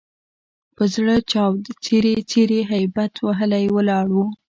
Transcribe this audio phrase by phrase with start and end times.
[0.75, 4.25] په زړه چاود، څیري څیري هبیت وهلي ولاړ وو.